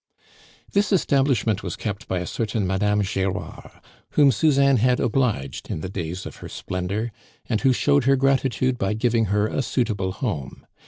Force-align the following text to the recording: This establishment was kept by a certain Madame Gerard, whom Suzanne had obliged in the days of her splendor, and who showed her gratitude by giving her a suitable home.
This 0.71 0.91
establishment 0.91 1.61
was 1.61 1.75
kept 1.75 2.07
by 2.07 2.17
a 2.21 2.25
certain 2.25 2.65
Madame 2.65 3.03
Gerard, 3.03 3.69
whom 4.13 4.31
Suzanne 4.31 4.77
had 4.77 4.99
obliged 4.99 5.69
in 5.69 5.81
the 5.81 5.89
days 5.89 6.25
of 6.25 6.37
her 6.37 6.49
splendor, 6.49 7.11
and 7.47 7.61
who 7.61 7.71
showed 7.71 8.05
her 8.05 8.15
gratitude 8.15 8.79
by 8.79 8.95
giving 8.95 9.25
her 9.25 9.45
a 9.45 9.61
suitable 9.61 10.11
home. 10.11 10.65